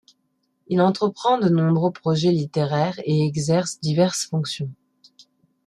Il 0.65 0.81
entreprend 0.81 1.37
de 1.37 1.47
nombreux 1.47 1.91
projets 1.91 2.31
littéraires 2.31 2.99
et 3.05 3.23
exerce 3.23 3.79
diverses 3.79 4.25
fonctions. 4.25 4.71